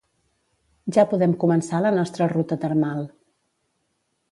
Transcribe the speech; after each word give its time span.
ja 0.97 1.05
podem 1.11 1.35
començar 1.43 1.83
la 1.87 1.93
nostra 1.99 2.29
ruta 2.33 2.59
termal 2.65 3.07